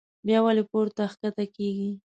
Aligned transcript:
بيا 0.25 0.39
ولې 0.45 0.63
پورته 0.71 1.03
کښته 1.09 1.43
کيږي 1.55 1.91